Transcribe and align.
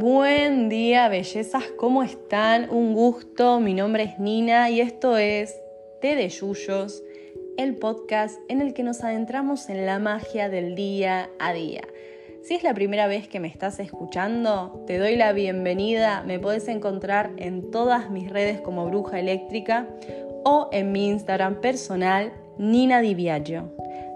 Buen 0.00 0.68
día, 0.68 1.08
bellezas, 1.08 1.64
¿cómo 1.76 2.04
están? 2.04 2.70
Un 2.70 2.94
gusto, 2.94 3.58
mi 3.58 3.74
nombre 3.74 4.04
es 4.04 4.20
Nina 4.20 4.70
y 4.70 4.80
esto 4.80 5.16
es 5.16 5.60
Té 6.00 6.14
de 6.14 6.28
Yuyos, 6.28 7.02
el 7.56 7.74
podcast 7.74 8.38
en 8.48 8.60
el 8.60 8.74
que 8.74 8.84
nos 8.84 9.02
adentramos 9.02 9.68
en 9.68 9.86
la 9.86 9.98
magia 9.98 10.48
del 10.48 10.76
día 10.76 11.30
a 11.40 11.52
día. 11.52 11.80
Si 12.44 12.54
es 12.54 12.62
la 12.62 12.74
primera 12.74 13.08
vez 13.08 13.26
que 13.26 13.40
me 13.40 13.48
estás 13.48 13.80
escuchando, 13.80 14.84
te 14.86 14.98
doy 14.98 15.16
la 15.16 15.32
bienvenida. 15.32 16.22
Me 16.24 16.38
puedes 16.38 16.68
encontrar 16.68 17.32
en 17.36 17.72
todas 17.72 18.08
mis 18.08 18.30
redes 18.30 18.60
como 18.60 18.86
Bruja 18.86 19.18
Eléctrica 19.18 19.88
o 20.44 20.68
en 20.70 20.92
mi 20.92 21.08
Instagram 21.08 21.60
personal, 21.60 22.32
Nina 22.56 23.00
Di. 23.00 23.16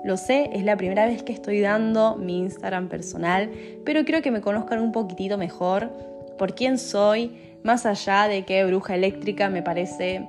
Lo 0.04 0.16
sé, 0.16 0.50
es 0.52 0.64
la 0.64 0.76
primera 0.76 1.06
vez 1.06 1.22
que 1.22 1.32
estoy 1.32 1.60
dando 1.60 2.16
mi 2.16 2.38
Instagram 2.40 2.88
personal, 2.88 3.50
pero 3.84 4.04
quiero 4.04 4.20
que 4.20 4.30
me 4.30 4.40
conozcan 4.40 4.80
un 4.80 4.90
poquitito 4.90 5.38
mejor 5.38 5.90
por 6.38 6.54
quién 6.54 6.78
soy, 6.78 7.58
más 7.62 7.86
allá 7.86 8.26
de 8.26 8.44
que 8.44 8.64
Bruja 8.64 8.96
Eléctrica 8.96 9.48
me 9.48 9.62
parece 9.62 10.26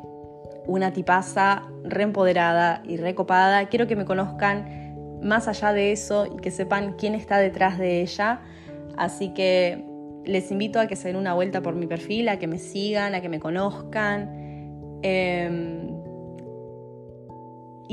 una 0.67 0.93
tipaza 0.93 1.63
reempoderada 1.83 2.83
y 2.87 2.97
recopada. 2.97 3.67
Quiero 3.67 3.87
que 3.87 3.95
me 3.95 4.05
conozcan 4.05 5.19
más 5.21 5.47
allá 5.47 5.73
de 5.73 5.91
eso 5.91 6.27
y 6.27 6.37
que 6.37 6.51
sepan 6.51 6.93
quién 6.93 7.15
está 7.15 7.37
detrás 7.37 7.77
de 7.77 8.01
ella. 8.01 8.41
Así 8.97 9.33
que 9.33 9.83
les 10.25 10.51
invito 10.51 10.79
a 10.79 10.87
que 10.87 10.95
se 10.95 11.07
den 11.07 11.17
una 11.17 11.33
vuelta 11.33 11.61
por 11.61 11.75
mi 11.75 11.87
perfil, 11.87 12.29
a 12.29 12.37
que 12.37 12.47
me 12.47 12.59
sigan, 12.59 13.15
a 13.15 13.21
que 13.21 13.29
me 13.29 13.39
conozcan. 13.39 14.99
Em, 15.01 15.82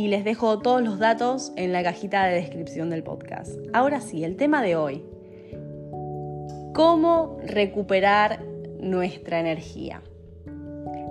y 0.00 0.08
les 0.08 0.24
dejo 0.24 0.60
todos 0.60 0.80
los 0.80 0.98
datos 0.98 1.52
en 1.56 1.72
la 1.74 1.82
cajita 1.82 2.24
de 2.24 2.36
descripción 2.36 2.88
del 2.88 3.02
podcast. 3.02 3.52
Ahora 3.74 4.00
sí, 4.00 4.24
el 4.24 4.36
tema 4.36 4.62
de 4.62 4.74
hoy. 4.74 5.04
¿Cómo 6.72 7.36
recuperar 7.44 8.42
nuestra 8.80 9.40
energía? 9.40 10.00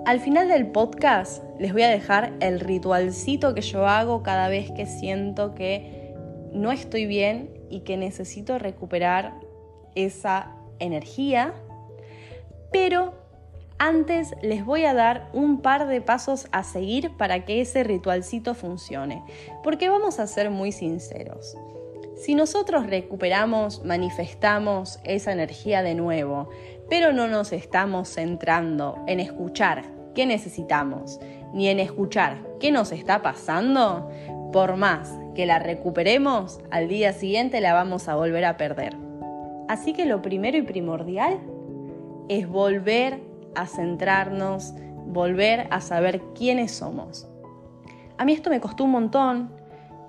Al 0.06 0.18
final 0.18 0.48
del 0.48 0.72
podcast 0.72 1.44
les 1.60 1.72
voy 1.72 1.82
a 1.82 1.88
dejar 1.88 2.32
el 2.40 2.58
ritualcito 2.58 3.54
que 3.54 3.60
yo 3.60 3.86
hago 3.86 4.24
cada 4.24 4.48
vez 4.48 4.72
que 4.72 4.86
siento 4.86 5.54
que 5.54 6.12
no 6.52 6.72
estoy 6.72 7.06
bien 7.06 7.48
y 7.70 7.82
que 7.82 7.96
necesito 7.96 8.58
recuperar 8.58 9.34
esa 9.94 10.56
energía. 10.80 11.54
Pero 12.72 13.14
antes 13.80 14.34
les 14.42 14.62
voy 14.62 14.84
a 14.84 14.92
dar 14.92 15.30
un 15.32 15.62
par 15.62 15.88
de 15.88 16.02
pasos 16.02 16.48
a 16.52 16.62
seguir 16.64 17.16
para 17.16 17.46
que 17.46 17.62
ese 17.62 17.82
ritualcito 17.82 18.54
funcione, 18.54 19.24
porque 19.62 19.88
vamos 19.88 20.20
a 20.20 20.26
ser 20.26 20.50
muy 20.50 20.70
sinceros. 20.70 21.56
Si 22.14 22.34
nosotros 22.34 22.86
recuperamos, 22.86 23.82
manifestamos 23.82 25.00
esa 25.04 25.32
energía 25.32 25.82
de 25.82 25.94
nuevo, 25.94 26.50
pero 26.90 27.14
no 27.14 27.26
nos 27.26 27.52
estamos 27.52 28.10
centrando 28.10 29.02
en 29.06 29.18
escuchar 29.18 29.84
qué 30.14 30.26
necesitamos, 30.26 31.18
ni 31.54 31.68
en 31.68 31.80
escuchar 31.80 32.36
qué 32.60 32.72
nos 32.72 32.92
está 32.92 33.22
pasando, 33.22 34.10
por 34.52 34.76
más 34.76 35.10
que 35.34 35.46
la 35.46 35.58
recuperemos, 35.58 36.60
al 36.70 36.86
día 36.86 37.14
siguiente 37.14 37.62
la 37.62 37.72
vamos 37.72 38.08
a 38.08 38.14
volver 38.14 38.44
a 38.44 38.58
perder. 38.58 38.94
Así 39.68 39.94
que 39.94 40.04
lo 40.04 40.20
primero 40.20 40.58
y 40.58 40.62
primordial 40.62 41.38
es 42.28 42.46
volver 42.46 43.29
a 43.54 43.66
centrarnos, 43.66 44.74
volver 45.06 45.66
a 45.70 45.80
saber 45.80 46.20
quiénes 46.34 46.72
somos. 46.72 47.28
A 48.18 48.24
mí 48.24 48.32
esto 48.32 48.50
me 48.50 48.60
costó 48.60 48.84
un 48.84 48.92
montón. 48.92 49.50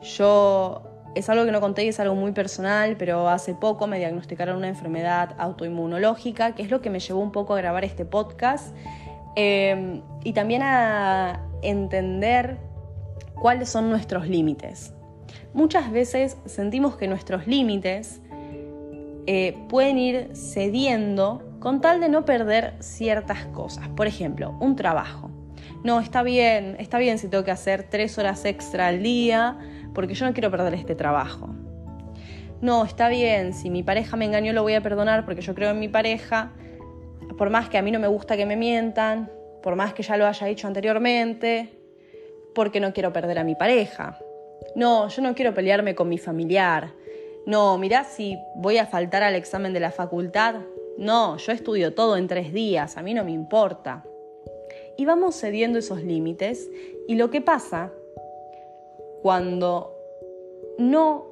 Yo 0.01 0.81
es 1.15 1.29
algo 1.29 1.45
que 1.45 1.51
no 1.51 1.61
conté 1.61 1.85
y 1.85 1.89
es 1.89 1.99
algo 1.99 2.15
muy 2.15 2.31
personal, 2.31 2.95
pero 2.97 3.29
hace 3.29 3.53
poco 3.53 3.87
me 3.87 3.99
diagnosticaron 3.99 4.57
una 4.57 4.67
enfermedad 4.67 5.35
autoinmunológica, 5.37 6.55
que 6.55 6.63
es 6.63 6.71
lo 6.71 6.81
que 6.81 6.89
me 6.89 6.99
llevó 6.99 7.19
un 7.19 7.31
poco 7.31 7.53
a 7.53 7.57
grabar 7.57 7.83
este 7.83 8.05
podcast 8.05 8.75
eh, 9.35 10.01
y 10.23 10.33
también 10.33 10.61
a 10.63 11.47
entender 11.61 12.57
cuáles 13.35 13.69
son 13.69 13.89
nuestros 13.89 14.27
límites. 14.27 14.93
Muchas 15.53 15.91
veces 15.91 16.37
sentimos 16.45 16.95
que 16.95 17.07
nuestros 17.07 17.47
límites 17.47 18.21
eh, 19.27 19.57
pueden 19.69 19.97
ir 19.97 20.31
cediendo 20.35 21.43
con 21.61 21.79
tal 21.79 22.01
de 22.01 22.09
no 22.09 22.25
perder 22.25 22.73
ciertas 22.79 23.45
cosas. 23.45 23.87
Por 23.89 24.07
ejemplo, 24.07 24.57
un 24.59 24.75
trabajo. 24.75 25.29
No, 25.83 25.99
está 25.99 26.23
bien, 26.23 26.75
está 26.79 26.97
bien 26.97 27.19
si 27.19 27.27
tengo 27.27 27.43
que 27.43 27.51
hacer 27.51 27.87
tres 27.89 28.17
horas 28.17 28.43
extra 28.45 28.87
al 28.87 29.01
día 29.01 29.57
porque 29.93 30.15
yo 30.15 30.25
no 30.25 30.33
quiero 30.33 30.49
perder 30.51 30.73
este 30.73 30.95
trabajo. 30.95 31.49
No, 32.61 32.83
está 32.83 33.09
bien, 33.09 33.53
si 33.53 33.69
mi 33.69 33.83
pareja 33.83 34.17
me 34.17 34.25
engañó 34.25 34.53
lo 34.53 34.63
voy 34.63 34.73
a 34.73 34.81
perdonar 34.81 35.23
porque 35.23 35.41
yo 35.41 35.53
creo 35.53 35.69
en 35.69 35.79
mi 35.79 35.87
pareja, 35.87 36.51
por 37.37 37.51
más 37.51 37.69
que 37.69 37.77
a 37.77 37.83
mí 37.83 37.91
no 37.91 37.99
me 37.99 38.07
gusta 38.07 38.37
que 38.37 38.45
me 38.45 38.55
mientan, 38.55 39.31
por 39.61 39.75
más 39.75 39.93
que 39.93 40.03
ya 40.03 40.17
lo 40.17 40.25
haya 40.25 40.47
hecho 40.47 40.67
anteriormente, 40.67 41.79
porque 42.55 42.79
no 42.79 42.91
quiero 42.91 43.13
perder 43.13 43.37
a 43.37 43.43
mi 43.43 43.53
pareja. 43.53 44.17
No, 44.75 45.07
yo 45.09 45.21
no 45.21 45.35
quiero 45.35 45.53
pelearme 45.53 45.93
con 45.93 46.09
mi 46.09 46.17
familiar. 46.17 46.91
No, 47.45 47.77
mirá 47.77 48.03
si 48.03 48.37
voy 48.55 48.79
a 48.79 48.87
faltar 48.87 49.21
al 49.21 49.35
examen 49.35 49.73
de 49.73 49.79
la 49.79 49.91
facultad 49.91 50.55
no, 50.97 51.37
yo 51.37 51.51
estudio 51.51 51.93
todo 51.93 52.17
en 52.17 52.27
tres 52.27 52.53
días, 52.53 52.97
a 52.97 53.01
mí 53.01 53.13
no 53.13 53.23
me 53.23 53.31
importa. 53.31 54.05
Y 54.97 55.05
vamos 55.05 55.35
cediendo 55.35 55.79
esos 55.79 56.03
límites 56.03 56.69
y 57.07 57.15
lo 57.15 57.29
que 57.29 57.41
pasa 57.41 57.91
cuando 59.21 59.95
no 60.77 61.25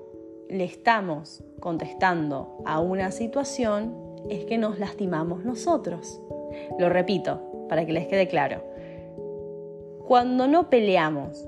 le 0.50 0.64
estamos 0.64 1.44
contestando 1.60 2.58
a 2.66 2.80
una 2.80 3.12
situación 3.12 3.96
es 4.30 4.46
que 4.46 4.58
nos 4.58 4.80
lastimamos 4.80 5.46
nosotros. 5.46 6.20
Lo 6.78 6.90
repito, 6.90 7.42
para 7.70 7.86
que 7.86 7.94
les 7.94 8.08
quede 8.08 8.28
claro. 8.28 8.64
Cuando 10.08 10.48
no 10.48 10.70
peleamos 10.70 11.48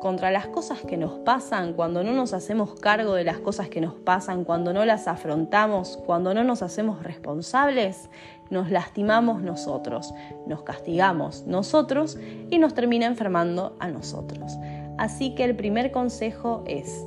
contra 0.00 0.30
las 0.30 0.46
cosas 0.46 0.82
que 0.82 0.96
nos 0.96 1.18
pasan, 1.20 1.72
cuando 1.72 2.04
no 2.04 2.12
nos 2.12 2.32
hacemos 2.32 2.74
cargo 2.74 3.14
de 3.14 3.24
las 3.24 3.38
cosas 3.38 3.68
que 3.68 3.80
nos 3.80 3.94
pasan, 3.94 4.44
cuando 4.44 4.72
no 4.72 4.84
las 4.84 5.08
afrontamos, 5.08 5.98
cuando 6.04 6.34
no 6.34 6.44
nos 6.44 6.62
hacemos 6.62 7.02
responsables, 7.02 8.10
nos 8.50 8.70
lastimamos 8.70 9.42
nosotros, 9.42 10.12
nos 10.46 10.62
castigamos 10.62 11.46
nosotros 11.46 12.18
y 12.50 12.58
nos 12.58 12.74
termina 12.74 13.06
enfermando 13.06 13.76
a 13.80 13.88
nosotros. 13.88 14.52
Así 14.98 15.34
que 15.34 15.44
el 15.44 15.56
primer 15.56 15.90
consejo 15.92 16.62
es 16.66 17.04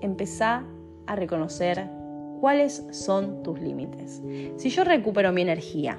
empezar 0.00 0.62
a 1.06 1.16
reconocer 1.16 1.88
cuáles 2.40 2.84
son 2.90 3.42
tus 3.42 3.60
límites. 3.60 4.22
Si 4.56 4.70
yo 4.70 4.84
recupero 4.84 5.32
mi 5.32 5.42
energía 5.42 5.98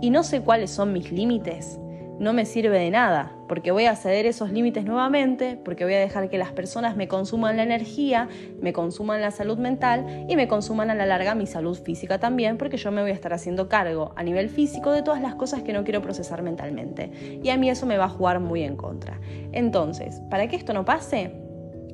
y 0.00 0.10
no 0.10 0.22
sé 0.22 0.42
cuáles 0.42 0.70
son 0.70 0.92
mis 0.92 1.10
límites, 1.10 1.78
no 2.18 2.32
me 2.32 2.46
sirve 2.46 2.78
de 2.78 2.90
nada, 2.90 3.32
porque 3.48 3.72
voy 3.72 3.86
a 3.86 3.96
ceder 3.96 4.26
esos 4.26 4.50
límites 4.50 4.84
nuevamente, 4.84 5.58
porque 5.64 5.84
voy 5.84 5.94
a 5.94 5.98
dejar 5.98 6.30
que 6.30 6.38
las 6.38 6.52
personas 6.52 6.96
me 6.96 7.08
consuman 7.08 7.56
la 7.56 7.64
energía, 7.64 8.28
me 8.60 8.72
consuman 8.72 9.20
la 9.20 9.30
salud 9.30 9.58
mental 9.58 10.26
y 10.28 10.36
me 10.36 10.46
consuman 10.46 10.90
a 10.90 10.94
la 10.94 11.06
larga 11.06 11.34
mi 11.34 11.46
salud 11.46 11.76
física 11.76 12.18
también, 12.18 12.56
porque 12.56 12.76
yo 12.76 12.92
me 12.92 13.02
voy 13.02 13.10
a 13.10 13.14
estar 13.14 13.32
haciendo 13.32 13.68
cargo 13.68 14.12
a 14.16 14.22
nivel 14.22 14.48
físico 14.48 14.92
de 14.92 15.02
todas 15.02 15.20
las 15.20 15.34
cosas 15.34 15.62
que 15.62 15.72
no 15.72 15.82
quiero 15.82 16.02
procesar 16.02 16.42
mentalmente. 16.42 17.40
Y 17.42 17.50
a 17.50 17.56
mí 17.56 17.68
eso 17.68 17.86
me 17.86 17.98
va 17.98 18.04
a 18.04 18.10
jugar 18.10 18.38
muy 18.38 18.62
en 18.62 18.76
contra. 18.76 19.20
Entonces, 19.52 20.20
para 20.30 20.46
que 20.46 20.56
esto 20.56 20.72
no 20.72 20.84
pase, 20.84 21.32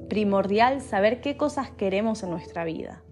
primordial 0.09 0.83
saber 0.83 1.21
qué 1.21 1.37
cosas 1.37 1.71
queremos 1.71 2.23
en 2.23 2.31
nuestra 2.31 2.65
vida. 2.65 3.03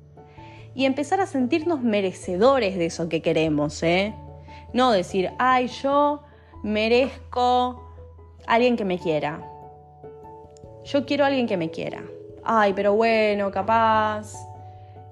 Y 0.75 0.85
empezar 0.85 1.21
a 1.21 1.27
sentirnos 1.27 1.83
merecedores 1.83 2.77
de 2.77 2.87
eso 2.87 3.09
que 3.09 3.23
queremos, 3.23 3.83
¿eh? 3.83 4.15
No 4.75 4.93
decir, 4.93 5.31
ay, 5.39 5.69
yo 5.69 6.23
merezco 6.63 7.89
alguien 8.47 8.77
que 8.77 8.85
me 8.85 8.99
quiera. 8.99 9.41
Yo 10.85 11.05
quiero 11.05 11.25
a 11.25 11.29
alguien 11.29 11.47
que 11.47 11.57
me 11.57 11.71
quiera. 11.71 12.03
Ay, 12.45 12.73
pero 12.75 12.95
bueno, 12.95 13.51
capaz, 13.51 14.33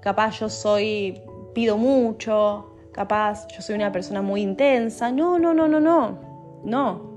capaz 0.01 0.39
yo 0.39 0.49
soy, 0.49 1.21
pido 1.53 1.77
mucho, 1.77 2.75
capaz 2.91 3.47
yo 3.49 3.61
soy 3.61 3.75
una 3.75 3.91
persona 3.91 4.21
muy 4.21 4.41
intensa. 4.41 5.11
No, 5.11 5.37
no, 5.37 5.53
no, 5.53 5.67
no, 5.67 5.79
no, 5.79 6.19
no. 6.63 7.07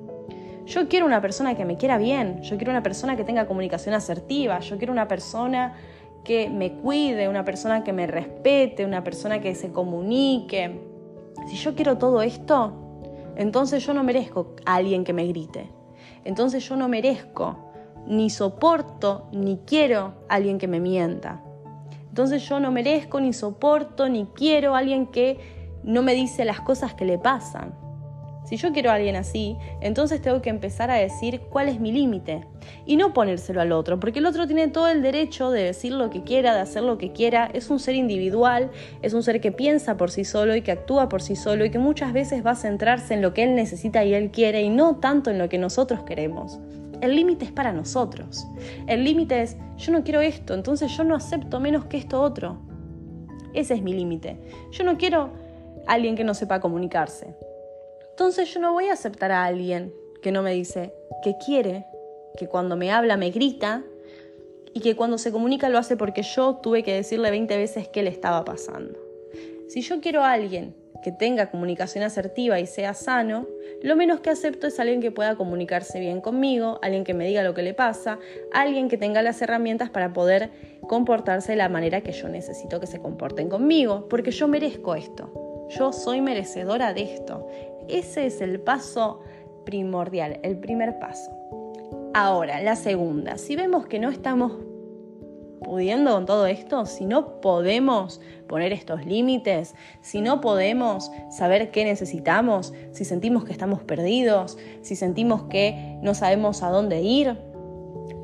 Yo 0.67 0.89
quiero 0.89 1.07
una 1.07 1.21
persona 1.21 1.57
que 1.57 1.65
me 1.65 1.77
quiera 1.77 1.99
bien, 1.99 2.43
yo 2.43 2.57
quiero 2.57 2.71
una 2.71 2.83
persona 2.83 3.17
que 3.17 3.25
tenga 3.25 3.47
comunicación 3.47 3.95
asertiva, 3.95 4.61
yo 4.61 4.77
quiero 4.77 4.93
una 4.93 5.09
persona 5.09 5.75
que 6.23 6.49
me 6.49 6.75
cuide, 6.75 7.29
una 7.29 7.45
persona 7.45 7.83
que 7.83 7.93
me 7.93 8.07
respete, 8.07 8.85
una 8.85 9.03
persona 9.03 9.41
que 9.41 9.55
se 9.55 9.73
comunique. 9.73 10.81
Si 11.49 11.57
yo 11.57 11.75
quiero 11.75 11.99
todo 11.99 12.23
esto, 12.23 12.90
entonces 13.37 13.85
yo 13.85 13.95
no 13.95 14.03
merezco 14.03 14.55
a 14.67 14.77
alguien 14.77 15.05
que 15.05 15.13
me 15.13 15.27
grite. 15.27 15.71
Entonces 16.25 16.69
yo 16.69 16.77
no 16.77 16.89
merezco, 16.89 17.57
ni 18.07 18.31
soporto, 18.31 19.29
ni 19.33 19.59
quiero 19.67 20.15
a 20.29 20.35
alguien 20.35 20.59
que 20.59 20.69
me 20.69 20.81
mienta. 20.81 21.43
Entonces 22.09 22.47
yo 22.49 22.61
no 22.61 22.71
merezco, 22.71 23.21
ni 23.21 23.33
soporto, 23.33 24.09
ni 24.09 24.27
quiero 24.27 24.75
a 24.75 24.79
alguien 24.79 25.07
que 25.07 25.39
no 25.85 26.03
me 26.03 26.15
dice 26.15 26.45
las 26.45 26.61
cosas 26.61 26.95
que 26.95 27.05
le 27.05 27.19
pasan. 27.19 27.75
Si 28.51 28.57
yo 28.57 28.73
quiero 28.73 28.91
a 28.91 28.95
alguien 28.95 29.15
así, 29.15 29.57
entonces 29.81 30.21
tengo 30.21 30.43
que 30.43 30.51
empezar 30.51 30.91
a 30.91 30.97
decir 30.97 31.43
cuál 31.51 31.69
es 31.69 31.79
mi 31.79 31.93
límite 31.93 32.49
y 32.85 32.97
no 32.97 33.13
ponérselo 33.13 33.61
al 33.61 33.71
otro, 33.71 34.01
porque 34.01 34.19
el 34.19 34.27
otro 34.27 34.49
tiene 34.49 34.67
todo 34.67 34.89
el 34.89 35.03
derecho 35.03 35.53
de 35.53 35.63
decir 35.63 35.93
lo 35.93 36.11
que 36.11 36.25
quiera, 36.25 36.53
de 36.53 36.59
hacer 36.59 36.83
lo 36.83 36.99
que 36.99 37.13
quiera, 37.13 37.49
es 37.55 37.71
un 37.71 37.79
ser 37.79 37.95
individual, 37.95 38.73
es 39.03 39.15
un 39.15 39.23
ser 39.23 39.41
que 39.41 39.53
piensa 39.53 39.97
por 39.97 40.11
sí 40.11 40.25
solo 40.25 40.57
y 40.57 40.63
que 40.63 40.73
actúa 40.73 41.09
por 41.09 41.23
sí 41.23 41.37
solo 41.37 41.65
y 41.65 41.71
que 41.71 41.79
muchas 41.79 42.13
veces 42.13 42.45
va 42.45 42.51
a 42.51 42.57
centrarse 42.57 43.15
en 43.15 43.23
lo 43.23 43.35
que 43.35 43.45
él 43.45 43.55
necesita 43.55 44.05
y 44.05 44.15
él 44.15 44.33
quiere 44.33 44.63
y 44.63 44.69
no 44.69 44.97
tanto 44.97 45.31
en 45.31 45.39
lo 45.39 45.49
que 45.49 45.59
nosotros 45.59 46.03
queremos. 46.03 46.59
El 47.03 47.15
límite 47.15 47.45
es 47.45 47.53
para 47.53 47.71
nosotros. 47.71 48.49
El 48.89 49.05
límite 49.05 49.43
es, 49.43 49.59
yo 49.77 49.93
no 49.93 50.03
quiero 50.03 50.23
esto, 50.23 50.55
entonces 50.55 50.91
yo 50.97 51.05
no 51.05 51.15
acepto 51.15 51.61
menos 51.61 51.85
que 51.85 51.99
esto 51.99 52.21
otro. 52.21 52.59
Ese 53.55 53.75
es 53.75 53.83
mi 53.83 53.93
límite. 53.93 54.41
Yo 54.73 54.83
no 54.83 54.99
quiero 54.99 55.31
alguien 55.87 56.17
que 56.17 56.25
no 56.25 56.35
sepa 56.35 56.59
comunicarse. 56.59 57.37
Entonces 58.21 58.53
yo 58.53 58.61
no 58.61 58.75
voy 58.75 58.85
a 58.89 58.93
aceptar 58.93 59.33
a 59.33 59.47
alguien 59.47 59.95
que 60.21 60.31
no 60.31 60.43
me 60.43 60.53
dice 60.53 60.93
que 61.23 61.37
quiere, 61.43 61.87
que 62.37 62.49
cuando 62.49 62.77
me 62.77 62.93
habla 62.93 63.17
me 63.17 63.31
grita 63.31 63.83
y 64.75 64.81
que 64.81 64.95
cuando 64.95 65.17
se 65.17 65.33
comunica 65.33 65.71
lo 65.71 65.79
hace 65.79 65.97
porque 65.97 66.21
yo 66.21 66.57
tuve 66.57 66.83
que 66.83 66.93
decirle 66.93 67.31
20 67.31 67.57
veces 67.57 67.89
qué 67.89 68.03
le 68.03 68.11
estaba 68.11 68.45
pasando. 68.45 68.99
Si 69.69 69.81
yo 69.81 70.03
quiero 70.03 70.23
a 70.23 70.33
alguien 70.33 70.75
que 71.03 71.13
tenga 71.13 71.51
comunicación 71.51 72.05
asertiva 72.05 72.61
y 72.61 72.67
sea 72.67 72.93
sano, 72.93 73.47
lo 73.83 73.97
menos 73.97 74.21
que 74.21 74.29
acepto 74.29 74.67
es 74.67 74.79
alguien 74.79 75.01
que 75.01 75.13
pueda 75.13 75.37
comunicarse 75.37 75.99
bien 75.99 76.21
conmigo, 76.21 76.79
alguien 76.83 77.05
que 77.05 77.15
me 77.15 77.27
diga 77.27 77.43
lo 77.43 77.55
que 77.55 77.63
le 77.63 77.73
pasa, 77.73 78.19
alguien 78.53 78.91
que 78.91 78.99
tenga 78.99 79.23
las 79.23 79.41
herramientas 79.41 79.89
para 79.89 80.13
poder 80.13 80.51
comportarse 80.83 81.53
de 81.53 81.57
la 81.57 81.71
manera 81.71 82.03
que 82.03 82.13
yo 82.13 82.29
necesito 82.29 82.81
que 82.81 82.87
se 82.87 83.01
comporten 83.01 83.49
conmigo, 83.49 84.09
porque 84.11 84.31
yo 84.31 84.47
merezco 84.47 84.95
esto. 84.95 85.33
Yo 85.71 85.93
soy 85.93 86.21
merecedora 86.21 86.93
de 86.93 87.15
esto. 87.15 87.47
Ese 87.91 88.27
es 88.27 88.41
el 88.41 88.61
paso 88.61 89.21
primordial, 89.65 90.41
el 90.43 90.59
primer 90.59 90.99
paso. 90.99 91.31
Ahora, 92.15 92.61
la 92.61 92.77
segunda, 92.77 93.39
si 93.39 93.57
vemos 93.57 93.87
que 93.87 93.99
no 93.99 94.11
estamos 94.11 94.53
pudiendo 95.63 96.13
con 96.13 96.27
todo 96.27 96.47
esto, 96.47 96.87
si 96.87 97.05
no 97.05 97.41
podemos 97.41 98.21
poner 98.49 98.73
estos 98.73 99.05
límites, 99.05 99.75
si 100.01 100.21
no 100.21 100.41
podemos 100.41 101.11
saber 101.31 101.71
qué 101.71 101.85
necesitamos, 101.85 102.73
si 102.93 103.05
sentimos 103.05 103.45
que 103.45 103.53
estamos 103.53 103.83
perdidos, 103.83 104.59
si 104.81 104.97
sentimos 104.97 105.45
que 105.45 105.99
no 106.03 106.15
sabemos 106.15 106.63
a 106.63 106.71
dónde 106.71 107.03
ir, 107.03 107.37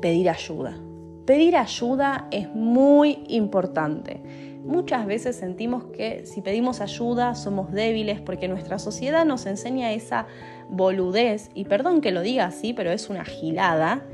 pedir 0.01 0.29
ayuda. 0.29 0.77
Pedir 1.25 1.55
ayuda 1.55 2.27
es 2.31 2.53
muy 2.53 3.23
importante. 3.27 4.21
Muchas 4.67 5.05
veces 5.05 5.37
sentimos 5.37 5.85
que 5.85 6.25
si 6.25 6.41
pedimos 6.41 6.81
ayuda 6.81 7.35
somos 7.35 7.71
débiles 7.71 8.19
porque 8.19 8.49
nuestra 8.49 8.79
sociedad 8.79 9.25
nos 9.25 9.45
enseña 9.45 9.93
esa 9.93 10.27
boludez, 10.69 11.49
y 11.53 11.63
perdón 11.63 12.01
que 12.01 12.11
lo 12.11 12.21
diga 12.21 12.45
así, 12.45 12.73
pero 12.73 12.91
es 12.91 13.09
una 13.09 13.23
gilada. 13.23 14.05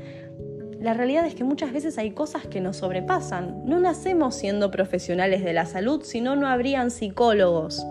La 0.78 0.94
realidad 0.94 1.26
es 1.26 1.34
que 1.34 1.42
muchas 1.42 1.72
veces 1.72 1.98
hay 1.98 2.12
cosas 2.12 2.46
que 2.46 2.60
nos 2.60 2.76
sobrepasan. 2.76 3.64
No 3.64 3.80
nacemos 3.80 4.36
siendo 4.36 4.70
profesionales 4.70 5.42
de 5.42 5.54
la 5.54 5.66
salud, 5.66 6.02
si 6.04 6.20
no, 6.20 6.36
no 6.36 6.46
habrían 6.46 6.92
psicólogos. 6.92 7.84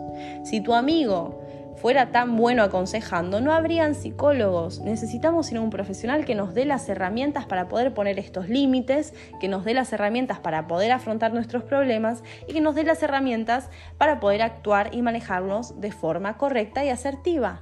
Si 0.45 0.62
tu 0.62 0.74
amigo 0.74 1.43
fuera 1.77 2.11
tan 2.11 2.35
bueno 2.35 2.63
aconsejando, 2.63 3.41
no 3.41 3.53
habrían 3.53 3.95
psicólogos. 3.95 4.79
Necesitamos 4.79 5.51
a 5.51 5.59
un 5.59 5.69
profesional 5.69 6.25
que 6.25 6.35
nos 6.35 6.53
dé 6.53 6.65
las 6.65 6.87
herramientas 6.89 7.45
para 7.45 7.67
poder 7.67 7.93
poner 7.93 8.19
estos 8.19 8.49
límites, 8.49 9.13
que 9.39 9.47
nos 9.47 9.65
dé 9.65 9.73
las 9.73 9.91
herramientas 9.93 10.39
para 10.39 10.67
poder 10.67 10.91
afrontar 10.91 11.33
nuestros 11.33 11.63
problemas 11.63 12.23
y 12.47 12.53
que 12.53 12.61
nos 12.61 12.75
dé 12.75 12.83
las 12.83 13.03
herramientas 13.03 13.69
para 13.97 14.19
poder 14.19 14.41
actuar 14.41 14.93
y 14.93 15.01
manejarlos 15.01 15.79
de 15.79 15.91
forma 15.91 16.37
correcta 16.37 16.83
y 16.83 16.89
asertiva. 16.89 17.61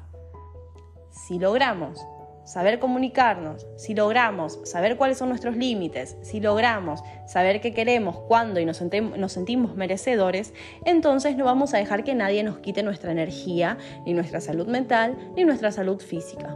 Si 1.11 1.39
logramos 1.39 2.05
saber 2.43 2.79
comunicarnos, 2.79 3.67
si 3.77 3.93
logramos 3.93 4.59
saber 4.63 4.97
cuáles 4.97 5.17
son 5.17 5.29
nuestros 5.29 5.55
límites, 5.55 6.17
si 6.21 6.39
logramos 6.39 7.01
saber 7.25 7.61
qué 7.61 7.73
queremos, 7.73 8.17
cuándo 8.27 8.59
y 8.59 8.65
nos, 8.65 8.77
sentimos 8.77 9.75
merecedores, 9.75 10.53
entonces 10.85 11.37
no 11.37 11.45
vamos 11.45 11.73
a 11.73 11.77
dejar 11.77 12.03
que 12.03 12.15
nadie 12.15 12.43
nos 12.43 12.59
quite 12.59 12.83
nuestra 12.83 13.11
energía, 13.11 13.77
ni 14.05 14.13
nuestra 14.13 14.41
salud 14.41 14.67
mental, 14.67 15.17
ni 15.35 15.45
nuestra 15.45 15.71
salud 15.71 16.01
física. 16.01 16.55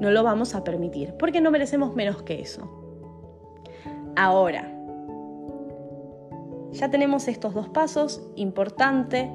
No 0.00 0.10
lo 0.10 0.22
vamos 0.22 0.54
a 0.54 0.64
permitir, 0.64 1.14
porque 1.18 1.40
no 1.40 1.50
merecemos 1.50 1.94
menos 1.94 2.22
que 2.22 2.40
eso. 2.40 2.70
Ahora, 4.16 4.72
ya 6.72 6.90
tenemos 6.90 7.28
estos 7.28 7.54
dos 7.54 7.68
pasos, 7.68 8.22
importante, 8.34 9.30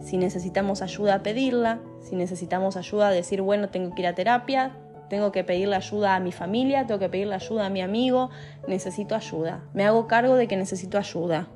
si 0.00 0.16
necesitamos 0.18 0.82
ayuda 0.82 1.22
pedirla, 1.22 1.80
si 2.00 2.16
necesitamos 2.16 2.76
ayuda 2.76 3.10
decir, 3.10 3.42
bueno, 3.42 3.68
tengo 3.68 3.94
que 3.94 4.02
ir 4.02 4.08
a 4.08 4.14
terapia, 4.14 4.72
tengo 5.08 5.32
que 5.32 5.44
pedirle 5.44 5.76
ayuda 5.76 6.16
a 6.16 6.20
mi 6.20 6.32
familia, 6.32 6.86
tengo 6.86 6.98
que 6.98 7.08
pedirle 7.08 7.34
ayuda 7.34 7.66
a 7.66 7.70
mi 7.70 7.80
amigo, 7.80 8.30
necesito 8.66 9.14
ayuda. 9.14 9.62
Me 9.72 9.84
hago 9.84 10.06
cargo 10.06 10.36
de 10.36 10.48
que 10.48 10.56
necesito 10.56 10.98
ayuda. 10.98 11.48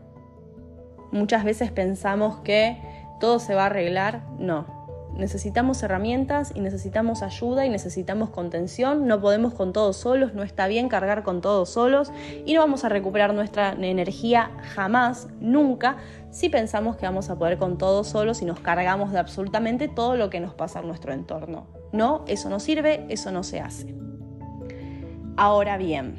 Muchas 1.12 1.44
veces 1.44 1.72
pensamos 1.72 2.38
que 2.40 2.80
todo 3.18 3.38
se 3.38 3.54
va 3.54 3.64
a 3.64 3.66
arreglar, 3.66 4.22
no. 4.38 4.80
Necesitamos 5.14 5.82
herramientas 5.82 6.52
y 6.54 6.60
necesitamos 6.60 7.22
ayuda 7.22 7.66
y 7.66 7.68
necesitamos 7.68 8.30
contención. 8.30 9.08
No 9.08 9.20
podemos 9.20 9.54
con 9.54 9.72
todos 9.72 9.96
solos, 9.96 10.34
no 10.34 10.44
está 10.44 10.68
bien 10.68 10.88
cargar 10.88 11.24
con 11.24 11.40
todos 11.40 11.68
solos 11.68 12.12
y 12.46 12.54
no 12.54 12.60
vamos 12.60 12.84
a 12.84 12.88
recuperar 12.88 13.34
nuestra 13.34 13.72
energía 13.72 14.52
jamás, 14.74 15.28
nunca, 15.40 15.96
si 16.30 16.48
pensamos 16.48 16.96
que 16.96 17.06
vamos 17.06 17.28
a 17.28 17.36
poder 17.36 17.58
con 17.58 17.76
todos 17.76 18.06
solos 18.06 18.40
y 18.40 18.44
nos 18.44 18.60
cargamos 18.60 19.10
de 19.12 19.18
absolutamente 19.18 19.88
todo 19.88 20.16
lo 20.16 20.30
que 20.30 20.38
nos 20.38 20.54
pasa 20.54 20.78
en 20.78 20.86
nuestro 20.86 21.12
entorno. 21.12 21.79
No, 21.92 22.24
eso 22.28 22.48
no 22.48 22.60
sirve, 22.60 23.06
eso 23.08 23.30
no 23.30 23.42
se 23.42 23.60
hace. 23.60 23.94
Ahora 25.36 25.78
bien, 25.78 26.16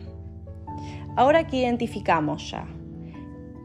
ahora 1.15 1.47
que 1.47 1.57
identificamos 1.57 2.51
ya 2.51 2.68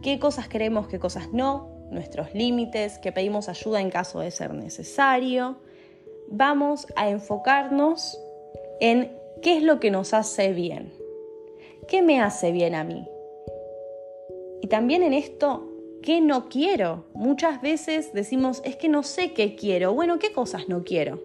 qué 0.07 0.21
cosas 0.21 0.47
queremos, 0.49 0.87
qué 0.87 1.01
cosas 1.01 1.33
no, 1.33 1.69
nuestros 1.91 2.33
límites, 2.33 2.99
que 2.99 3.11
pedimos 3.11 3.49
ayuda 3.49 3.81
en 3.81 3.91
caso 3.91 4.21
de 4.21 4.31
ser 4.31 4.55
necesario, 4.55 5.57
vamos 6.29 6.87
a 6.95 7.09
enfocarnos 7.11 8.17
en 8.81 9.13
qué 9.43 9.57
es 9.57 9.65
lo 9.65 9.81
que 9.81 9.91
nos 9.91 10.15
hace 10.15 10.53
bien. 10.53 10.93
¿Qué 11.89 12.03
me 12.03 12.21
hace 12.21 12.53
bien 12.53 12.75
a 12.77 12.85
mí? 12.85 13.09
Y 14.63 14.69
también 14.69 15.03
en 15.03 15.13
esto, 15.13 15.73
¿qué 16.03 16.21
no 16.21 16.49
quiero? 16.49 17.07
Muchas 17.13 17.61
veces 17.61 18.13
decimos, 18.13 18.63
es 18.65 18.77
que 18.77 18.89
no 18.89 19.03
sé 19.03 19.33
qué 19.33 19.57
quiero. 19.57 19.93
Bueno, 19.93 20.21
¿qué 20.21 20.33
cosas 20.33 20.69
no 20.69 20.85
quiero? 20.85 21.21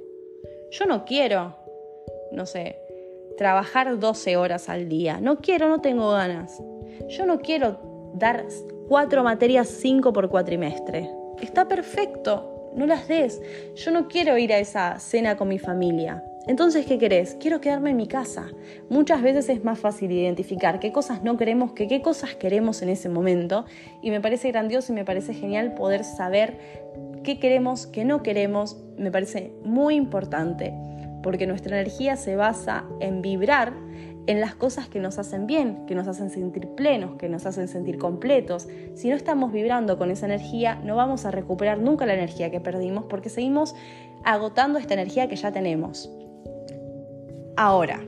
Yo 0.71 0.85
no 0.85 1.03
quiero, 1.03 1.53
no 2.31 2.45
sé, 2.45 2.77
trabajar 3.37 3.99
12 3.99 4.37
horas 4.37 4.69
al 4.69 4.87
día. 4.87 5.19
No 5.19 5.39
quiero, 5.39 5.67
no 5.67 5.81
tengo 5.81 6.11
ganas. 6.11 6.61
Yo 7.09 7.25
no 7.25 7.41
quiero 7.41 8.11
dar 8.13 8.45
cuatro 8.87 9.21
materias, 9.21 9.67
cinco 9.67 10.13
por 10.13 10.29
cuatrimestre. 10.29 11.09
Está 11.41 11.67
perfecto, 11.67 12.71
no 12.73 12.85
las 12.85 13.09
des. 13.09 13.41
Yo 13.75 13.91
no 13.91 14.07
quiero 14.07 14.37
ir 14.37 14.53
a 14.53 14.59
esa 14.59 14.97
cena 14.99 15.35
con 15.35 15.49
mi 15.49 15.59
familia. 15.59 16.23
Entonces, 16.47 16.85
¿qué 16.85 16.97
querés? 16.97 17.35
Quiero 17.35 17.59
quedarme 17.59 17.91
en 17.91 17.97
mi 17.97 18.07
casa. 18.07 18.47
Muchas 18.89 19.21
veces 19.21 19.49
es 19.49 19.65
más 19.65 19.77
fácil 19.77 20.11
identificar 20.11 20.79
qué 20.79 20.93
cosas 20.93 21.21
no 21.21 21.37
queremos 21.37 21.73
que 21.73 21.87
qué 21.87 22.01
cosas 22.01 22.35
queremos 22.35 22.81
en 22.81 22.89
ese 22.89 23.09
momento. 23.09 23.65
Y 24.01 24.09
me 24.09 24.21
parece 24.21 24.47
grandioso 24.51 24.93
y 24.93 24.95
me 24.95 25.05
parece 25.05 25.33
genial 25.33 25.73
poder 25.73 26.05
saber 26.05 26.57
qué 27.23 27.39
queremos, 27.39 27.87
qué 27.87 28.05
no 28.05 28.23
queremos. 28.23 28.77
Me 28.97 29.11
parece 29.11 29.53
muy 29.63 29.95
importante 29.95 30.73
porque 31.23 31.47
nuestra 31.47 31.79
energía 31.79 32.15
se 32.15 32.35
basa 32.35 32.85
en 32.99 33.21
vibrar 33.21 33.73
en 34.27 34.39
las 34.39 34.55
cosas 34.55 34.87
que 34.87 34.99
nos 34.99 35.17
hacen 35.17 35.47
bien, 35.47 35.85
que 35.87 35.95
nos 35.95 36.07
hacen 36.07 36.29
sentir 36.29 36.67
plenos, 36.69 37.15
que 37.17 37.27
nos 37.27 37.45
hacen 37.45 37.67
sentir 37.67 37.97
completos. 37.97 38.67
Si 38.93 39.09
no 39.09 39.15
estamos 39.15 39.51
vibrando 39.51 39.97
con 39.97 40.11
esa 40.11 40.25
energía, 40.25 40.75
no 40.83 40.95
vamos 40.95 41.25
a 41.25 41.31
recuperar 41.31 41.79
nunca 41.79 42.05
la 42.05 42.13
energía 42.13 42.51
que 42.51 42.59
perdimos 42.59 43.05
porque 43.09 43.29
seguimos 43.29 43.75
agotando 44.23 44.77
esta 44.77 44.93
energía 44.93 45.27
que 45.27 45.35
ya 45.35 45.51
tenemos. 45.51 46.11
Ahora, 47.57 48.01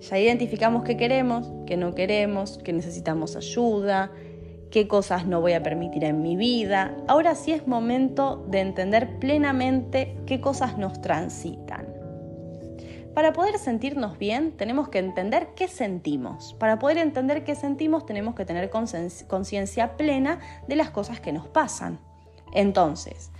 ya 0.00 0.18
identificamos 0.18 0.84
qué 0.84 0.96
queremos, 0.96 1.50
qué 1.66 1.76
no 1.76 1.94
queremos, 1.94 2.58
que 2.58 2.72
necesitamos 2.72 3.36
ayuda, 3.36 4.12
qué 4.74 4.88
cosas 4.88 5.24
no 5.24 5.40
voy 5.40 5.52
a 5.52 5.62
permitir 5.62 6.02
en 6.02 6.20
mi 6.20 6.34
vida. 6.34 6.96
Ahora 7.06 7.36
sí 7.36 7.52
es 7.52 7.68
momento 7.68 8.44
de 8.48 8.58
entender 8.58 9.20
plenamente 9.20 10.16
qué 10.26 10.40
cosas 10.40 10.78
nos 10.78 11.00
transitan. 11.00 11.86
Para 13.14 13.32
poder 13.32 13.56
sentirnos 13.58 14.18
bien 14.18 14.50
tenemos 14.50 14.88
que 14.88 14.98
entender 14.98 15.50
qué 15.54 15.68
sentimos. 15.68 16.54
Para 16.54 16.80
poder 16.80 16.98
entender 16.98 17.44
qué 17.44 17.54
sentimos 17.54 18.04
tenemos 18.04 18.34
que 18.34 18.44
tener 18.44 18.68
conciencia 18.68 19.96
plena 19.96 20.40
de 20.66 20.74
las 20.74 20.90
cosas 20.90 21.20
que 21.20 21.32
nos 21.32 21.46
pasan. 21.46 22.00
Entonces, 22.52 23.30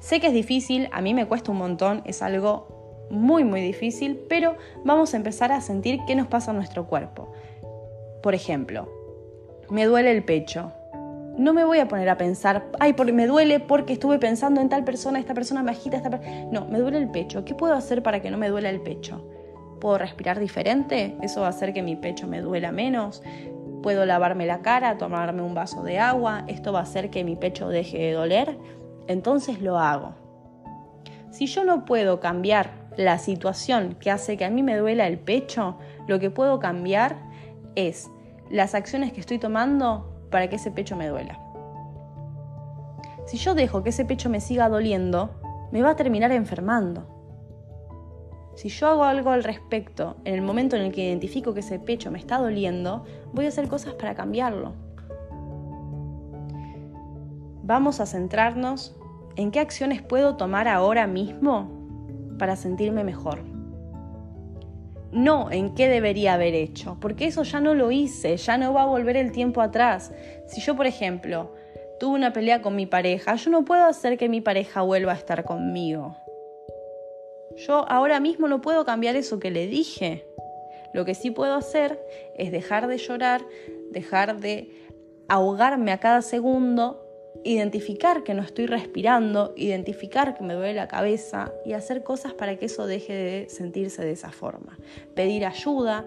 sé 0.00 0.20
que 0.20 0.28
es 0.28 0.32
difícil, 0.32 0.88
a 0.92 1.00
mí 1.00 1.14
me 1.14 1.26
cuesta 1.26 1.50
un 1.50 1.58
montón, 1.58 2.02
es 2.04 2.22
algo 2.22 3.08
muy 3.10 3.42
muy 3.42 3.60
difícil, 3.60 4.24
pero 4.28 4.54
vamos 4.84 5.14
a 5.14 5.16
empezar 5.16 5.50
a 5.50 5.60
sentir 5.60 5.98
qué 6.06 6.14
nos 6.14 6.28
pasa 6.28 6.52
en 6.52 6.58
nuestro 6.58 6.86
cuerpo. 6.86 7.32
Por 8.22 8.36
ejemplo, 8.36 8.88
me 9.68 9.84
duele 9.84 10.12
el 10.12 10.22
pecho. 10.22 10.72
No 11.36 11.52
me 11.52 11.64
voy 11.64 11.78
a 11.80 11.88
poner 11.88 12.08
a 12.08 12.16
pensar, 12.16 12.66
ay, 12.80 12.94
porque 12.94 13.12
me 13.12 13.26
duele 13.26 13.60
porque 13.60 13.92
estuve 13.92 14.18
pensando 14.18 14.60
en 14.60 14.68
tal 14.68 14.84
persona, 14.84 15.18
esta 15.18 15.34
persona 15.34 15.62
me 15.62 15.72
agita, 15.72 15.98
esta 15.98 16.20
No, 16.50 16.66
me 16.66 16.78
duele 16.78 16.98
el 16.98 17.10
pecho. 17.10 17.44
¿Qué 17.44 17.54
puedo 17.54 17.74
hacer 17.74 18.02
para 18.02 18.20
que 18.20 18.30
no 18.30 18.38
me 18.38 18.48
duela 18.48 18.70
el 18.70 18.80
pecho? 18.80 19.28
¿Puedo 19.80 19.98
respirar 19.98 20.40
diferente? 20.40 21.16
¿Eso 21.20 21.42
va 21.42 21.48
a 21.48 21.50
hacer 21.50 21.74
que 21.74 21.82
mi 21.82 21.96
pecho 21.96 22.26
me 22.26 22.40
duela 22.40 22.72
menos? 22.72 23.22
¿Puedo 23.82 24.06
lavarme 24.06 24.46
la 24.46 24.62
cara, 24.62 24.96
tomarme 24.96 25.42
un 25.42 25.54
vaso 25.54 25.82
de 25.82 25.98
agua? 25.98 26.44
¿Esto 26.48 26.72
va 26.72 26.80
a 26.80 26.82
hacer 26.82 27.10
que 27.10 27.22
mi 27.22 27.36
pecho 27.36 27.68
deje 27.68 27.98
de 27.98 28.12
doler? 28.12 28.58
Entonces 29.06 29.60
lo 29.60 29.78
hago. 29.78 30.14
Si 31.30 31.46
yo 31.46 31.64
no 31.64 31.84
puedo 31.84 32.18
cambiar 32.18 32.70
la 32.96 33.18
situación 33.18 33.94
que 34.00 34.10
hace 34.10 34.38
que 34.38 34.46
a 34.46 34.50
mí 34.50 34.62
me 34.62 34.76
duela 34.76 35.06
el 35.06 35.18
pecho, 35.18 35.76
lo 36.08 36.18
que 36.18 36.30
puedo 36.30 36.58
cambiar 36.60 37.16
es 37.74 38.10
las 38.48 38.74
acciones 38.74 39.12
que 39.12 39.20
estoy 39.20 39.38
tomando 39.38 40.15
para 40.36 40.50
que 40.50 40.56
ese 40.56 40.70
pecho 40.70 40.96
me 40.96 41.08
duela. 41.08 41.38
Si 43.24 43.38
yo 43.38 43.54
dejo 43.54 43.82
que 43.82 43.88
ese 43.88 44.04
pecho 44.04 44.28
me 44.28 44.42
siga 44.42 44.68
doliendo, 44.68 45.30
me 45.72 45.80
va 45.80 45.92
a 45.92 45.96
terminar 45.96 46.30
enfermando. 46.30 47.06
Si 48.54 48.68
yo 48.68 48.88
hago 48.88 49.04
algo 49.04 49.30
al 49.30 49.44
respecto 49.44 50.18
en 50.24 50.34
el 50.34 50.42
momento 50.42 50.76
en 50.76 50.82
el 50.82 50.92
que 50.92 51.06
identifico 51.06 51.54
que 51.54 51.60
ese 51.60 51.78
pecho 51.78 52.10
me 52.10 52.18
está 52.18 52.36
doliendo, 52.36 53.04
voy 53.32 53.46
a 53.46 53.48
hacer 53.48 53.66
cosas 53.66 53.94
para 53.94 54.14
cambiarlo. 54.14 54.74
Vamos 57.62 58.00
a 58.00 58.04
centrarnos 58.04 58.94
en 59.36 59.50
qué 59.50 59.60
acciones 59.60 60.02
puedo 60.02 60.36
tomar 60.36 60.68
ahora 60.68 61.06
mismo 61.06 61.70
para 62.38 62.56
sentirme 62.56 63.04
mejor 63.04 63.55
no 65.16 65.50
en 65.50 65.74
qué 65.74 65.88
debería 65.88 66.34
haber 66.34 66.54
hecho, 66.54 66.98
porque 67.00 67.26
eso 67.26 67.42
ya 67.42 67.58
no 67.58 67.74
lo 67.74 67.90
hice, 67.90 68.36
ya 68.36 68.58
no 68.58 68.74
va 68.74 68.82
a 68.82 68.86
volver 68.86 69.16
el 69.16 69.32
tiempo 69.32 69.62
atrás. 69.62 70.12
Si 70.46 70.60
yo, 70.60 70.76
por 70.76 70.86
ejemplo, 70.86 71.54
tuve 71.98 72.14
una 72.14 72.34
pelea 72.34 72.60
con 72.60 72.76
mi 72.76 72.84
pareja, 72.84 73.34
yo 73.36 73.50
no 73.50 73.64
puedo 73.64 73.86
hacer 73.86 74.18
que 74.18 74.28
mi 74.28 74.42
pareja 74.42 74.82
vuelva 74.82 75.12
a 75.12 75.16
estar 75.16 75.44
conmigo. 75.44 76.14
Yo 77.56 77.88
ahora 77.88 78.20
mismo 78.20 78.46
no 78.46 78.60
puedo 78.60 78.84
cambiar 78.84 79.16
eso 79.16 79.40
que 79.40 79.50
le 79.50 79.66
dije. 79.66 80.26
Lo 80.92 81.06
que 81.06 81.14
sí 81.14 81.30
puedo 81.30 81.54
hacer 81.54 81.98
es 82.36 82.52
dejar 82.52 82.86
de 82.86 82.98
llorar, 82.98 83.40
dejar 83.90 84.38
de 84.38 84.70
ahogarme 85.28 85.92
a 85.92 85.98
cada 85.98 86.20
segundo 86.20 87.05
identificar 87.46 88.24
que 88.24 88.34
no 88.34 88.42
estoy 88.42 88.66
respirando, 88.66 89.54
identificar 89.56 90.34
que 90.34 90.42
me 90.42 90.54
duele 90.54 90.74
la 90.74 90.88
cabeza 90.88 91.52
y 91.64 91.72
hacer 91.74 92.02
cosas 92.02 92.34
para 92.34 92.56
que 92.56 92.66
eso 92.66 92.86
deje 92.86 93.12
de 93.12 93.48
sentirse 93.48 94.04
de 94.04 94.12
esa 94.12 94.32
forma. 94.32 94.76
Pedir 95.14 95.46
ayuda, 95.46 96.04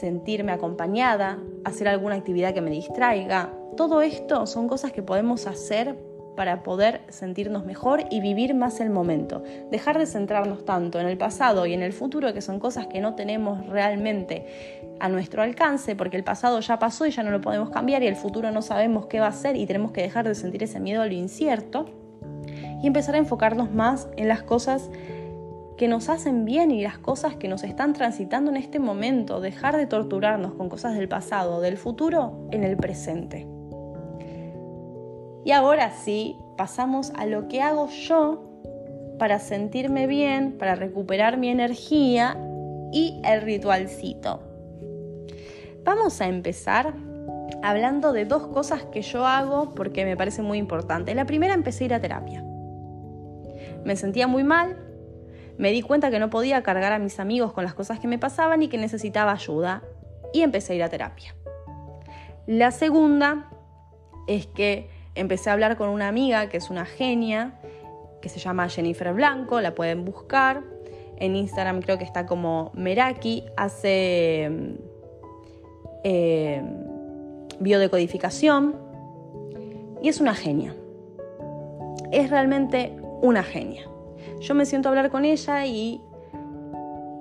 sentirme 0.00 0.52
acompañada, 0.52 1.38
hacer 1.64 1.88
alguna 1.88 2.16
actividad 2.16 2.54
que 2.54 2.60
me 2.60 2.70
distraiga. 2.70 3.52
Todo 3.76 4.02
esto 4.02 4.46
son 4.46 4.68
cosas 4.68 4.92
que 4.92 5.02
podemos 5.02 5.46
hacer 5.46 5.96
para 6.36 6.62
poder 6.62 7.00
sentirnos 7.08 7.64
mejor 7.64 8.04
y 8.10 8.20
vivir 8.20 8.54
más 8.54 8.80
el 8.80 8.90
momento. 8.90 9.42
Dejar 9.70 9.98
de 9.98 10.06
centrarnos 10.06 10.64
tanto 10.64 11.00
en 11.00 11.06
el 11.06 11.16
pasado 11.16 11.66
y 11.66 11.72
en 11.72 11.82
el 11.82 11.92
futuro, 11.92 12.32
que 12.32 12.42
son 12.42 12.60
cosas 12.60 12.86
que 12.86 13.00
no 13.00 13.14
tenemos 13.14 13.66
realmente 13.66 14.46
a 15.00 15.08
nuestro 15.08 15.42
alcance, 15.42 15.96
porque 15.96 16.16
el 16.16 16.24
pasado 16.24 16.60
ya 16.60 16.78
pasó 16.78 17.06
y 17.06 17.10
ya 17.10 17.22
no 17.22 17.30
lo 17.30 17.40
podemos 17.40 17.70
cambiar 17.70 18.02
y 18.02 18.06
el 18.06 18.16
futuro 18.16 18.50
no 18.50 18.62
sabemos 18.62 19.06
qué 19.06 19.20
va 19.20 19.28
a 19.28 19.32
ser 19.32 19.56
y 19.56 19.66
tenemos 19.66 19.92
que 19.92 20.02
dejar 20.02 20.26
de 20.28 20.34
sentir 20.34 20.62
ese 20.62 20.80
miedo 20.80 21.02
a 21.02 21.06
lo 21.06 21.12
incierto 21.12 21.86
y 22.82 22.86
empezar 22.86 23.14
a 23.14 23.18
enfocarnos 23.18 23.72
más 23.72 24.08
en 24.16 24.28
las 24.28 24.42
cosas 24.42 24.90
que 25.76 25.88
nos 25.88 26.08
hacen 26.08 26.44
bien 26.44 26.70
y 26.70 26.82
las 26.82 26.98
cosas 26.98 27.36
que 27.36 27.48
nos 27.48 27.62
están 27.62 27.92
transitando 27.92 28.50
en 28.50 28.56
este 28.56 28.78
momento, 28.78 29.40
dejar 29.40 29.76
de 29.76 29.86
torturarnos 29.86 30.54
con 30.54 30.68
cosas 30.68 30.94
del 30.94 31.08
pasado, 31.08 31.60
del 31.60 31.76
futuro, 31.76 32.48
en 32.50 32.64
el 32.64 32.76
presente. 32.76 33.55
Y 35.46 35.52
ahora 35.52 35.92
sí, 35.92 36.36
pasamos 36.56 37.12
a 37.14 37.24
lo 37.24 37.46
que 37.46 37.62
hago 37.62 37.88
yo 37.88 38.42
para 39.16 39.38
sentirme 39.38 40.08
bien, 40.08 40.58
para 40.58 40.74
recuperar 40.74 41.36
mi 41.36 41.48
energía 41.50 42.36
y 42.92 43.22
el 43.24 43.42
ritualcito. 43.42 44.40
Vamos 45.84 46.20
a 46.20 46.26
empezar 46.26 46.94
hablando 47.62 48.12
de 48.12 48.24
dos 48.24 48.48
cosas 48.48 48.86
que 48.86 49.02
yo 49.02 49.24
hago 49.24 49.72
porque 49.76 50.04
me 50.04 50.16
parece 50.16 50.42
muy 50.42 50.58
importante. 50.58 51.14
La 51.14 51.26
primera 51.26 51.54
empecé 51.54 51.84
a 51.84 51.86
ir 51.86 51.94
a 51.94 52.00
terapia. 52.00 52.42
Me 53.84 53.94
sentía 53.94 54.26
muy 54.26 54.42
mal, 54.42 54.76
me 55.58 55.70
di 55.70 55.80
cuenta 55.80 56.10
que 56.10 56.18
no 56.18 56.28
podía 56.28 56.64
cargar 56.64 56.92
a 56.92 56.98
mis 56.98 57.20
amigos 57.20 57.52
con 57.52 57.62
las 57.62 57.74
cosas 57.74 58.00
que 58.00 58.08
me 58.08 58.18
pasaban 58.18 58.62
y 58.62 58.68
que 58.68 58.78
necesitaba 58.78 59.30
ayuda 59.30 59.84
y 60.32 60.40
empecé 60.40 60.72
a 60.72 60.76
ir 60.76 60.82
a 60.82 60.88
terapia. 60.88 61.36
La 62.48 62.72
segunda 62.72 63.48
es 64.26 64.48
que 64.48 64.95
empecé 65.16 65.50
a 65.50 65.54
hablar 65.54 65.76
con 65.76 65.88
una 65.88 66.08
amiga 66.08 66.48
que 66.48 66.58
es 66.58 66.70
una 66.70 66.84
genia, 66.84 67.54
que 68.20 68.28
se 68.28 68.38
llama 68.38 68.68
Jennifer 68.68 69.12
Blanco, 69.12 69.60
la 69.60 69.74
pueden 69.74 70.04
buscar. 70.04 70.62
En 71.16 71.34
Instagram 71.34 71.80
creo 71.80 71.98
que 71.98 72.04
está 72.04 72.26
como 72.26 72.70
Meraki, 72.74 73.44
hace 73.56 74.50
eh, 76.04 76.62
biodecodificación 77.58 78.76
y 80.02 80.08
es 80.08 80.20
una 80.20 80.34
genia. 80.34 80.74
Es 82.12 82.30
realmente 82.30 82.96
una 83.22 83.42
genia. 83.42 83.88
Yo 84.40 84.54
me 84.54 84.66
siento 84.66 84.88
a 84.88 84.90
hablar 84.90 85.10
con 85.10 85.24
ella 85.24 85.64
y 85.64 86.00